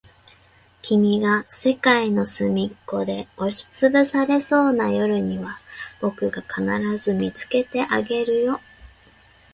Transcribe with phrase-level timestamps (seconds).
[0.81, 5.59] 君が世界のすみっこで押しつぶされそうな夜には、
[6.01, 8.59] 僕が必ず見つけてあげるよ。